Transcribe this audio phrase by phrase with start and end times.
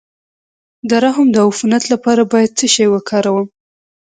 [0.89, 3.47] د رحم د عفونت لپاره باید څه شی وکاروم؟